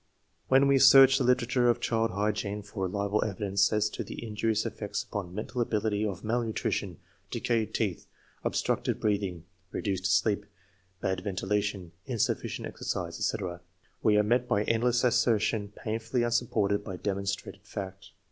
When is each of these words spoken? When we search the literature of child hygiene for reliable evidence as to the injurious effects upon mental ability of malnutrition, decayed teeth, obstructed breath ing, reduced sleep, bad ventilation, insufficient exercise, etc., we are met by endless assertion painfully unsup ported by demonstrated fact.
When 0.47 0.65
we 0.67 0.79
search 0.79 1.19
the 1.19 1.23
literature 1.23 1.69
of 1.69 1.79
child 1.79 2.09
hygiene 2.09 2.63
for 2.63 2.87
reliable 2.87 3.23
evidence 3.23 3.71
as 3.71 3.87
to 3.91 4.03
the 4.03 4.25
injurious 4.25 4.65
effects 4.65 5.03
upon 5.03 5.35
mental 5.35 5.61
ability 5.61 6.03
of 6.07 6.23
malnutrition, 6.23 6.97
decayed 7.29 7.75
teeth, 7.75 8.07
obstructed 8.43 8.99
breath 8.99 9.21
ing, 9.21 9.43
reduced 9.71 10.07
sleep, 10.07 10.47
bad 11.01 11.19
ventilation, 11.23 11.91
insufficient 12.07 12.67
exercise, 12.67 13.19
etc., 13.19 13.61
we 14.01 14.17
are 14.17 14.23
met 14.23 14.47
by 14.47 14.63
endless 14.63 15.03
assertion 15.03 15.71
painfully 15.75 16.23
unsup 16.23 16.49
ported 16.49 16.83
by 16.83 16.97
demonstrated 16.97 17.61
fact. 17.63 18.09